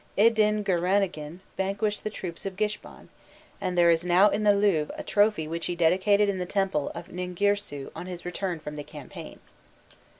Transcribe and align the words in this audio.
Idingiranagin 0.17 1.41
vanquished 1.57 2.03
the 2.03 2.09
troops 2.09 2.43
of 2.47 2.55
Gishban, 2.55 3.09
and 3.61 3.77
there 3.77 3.91
is 3.91 4.03
now 4.03 4.29
in 4.29 4.43
the 4.43 4.51
Louvre 4.55 4.91
a 4.97 5.03
trophy 5.03 5.47
which 5.47 5.67
he 5.67 5.75
dedicated 5.75 6.27
in 6.27 6.39
the 6.39 6.47
temple 6.47 6.91
of 6.95 7.09
Ninglrsu 7.09 7.91
on 7.95 8.07
his 8.07 8.25
return 8.25 8.59
from 8.59 8.77
the 8.77 8.83
campaign. 8.83 9.39